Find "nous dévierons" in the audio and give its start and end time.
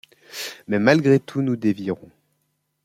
1.43-2.09